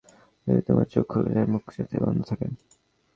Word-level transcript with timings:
যদি 0.47 0.61
তোমার 0.67 0.87
চোখ 0.93 1.05
খুলে 1.11 1.31
যায় 1.35 1.47
মুখ 1.53 1.63
যাতে 1.75 1.95
বন্ধ 2.03 2.19
থাকে! 2.29 2.47